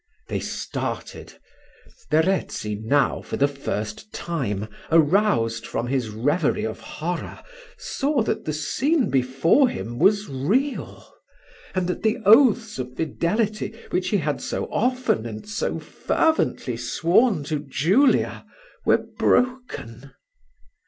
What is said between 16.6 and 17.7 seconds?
sworn to